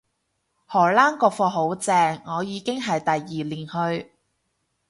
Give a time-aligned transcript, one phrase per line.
[0.65, 4.11] 荷蘭個課好正，我已經係第二年去